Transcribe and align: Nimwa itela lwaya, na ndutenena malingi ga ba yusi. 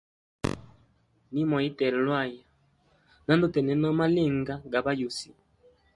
Nimwa 1.31 1.59
itela 1.69 1.99
lwaya, 2.07 2.43
na 3.25 3.33
ndutenena 3.37 3.87
malingi 3.99 4.55
ga 4.71 4.79
ba 4.85 4.91
yusi. 4.99 5.29